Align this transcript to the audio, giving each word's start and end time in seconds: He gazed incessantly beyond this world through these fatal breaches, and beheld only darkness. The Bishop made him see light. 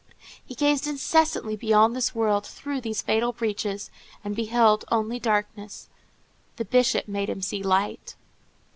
He 0.43 0.55
gazed 0.55 0.87
incessantly 0.87 1.55
beyond 1.55 1.95
this 1.95 2.15
world 2.15 2.47
through 2.47 2.81
these 2.81 3.03
fatal 3.03 3.31
breaches, 3.33 3.91
and 4.23 4.35
beheld 4.35 4.83
only 4.91 5.19
darkness. 5.19 5.89
The 6.55 6.65
Bishop 6.65 7.07
made 7.07 7.29
him 7.29 7.43
see 7.43 7.61
light. 7.61 8.15